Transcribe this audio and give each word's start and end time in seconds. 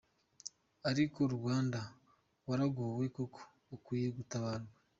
Ariko 0.89 1.19
Rwanda 1.35 1.79
waragowe 2.47 3.05
koko; 3.15 3.41
ukwiye 3.75 4.09
gutabarwa. 4.17 4.73